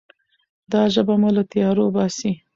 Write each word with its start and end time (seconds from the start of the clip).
دا 0.71 0.81
ژبه 0.93 1.15
مو 1.21 1.29
له 1.35 1.43
تیارو 1.51 1.85
باسي. 1.95 2.31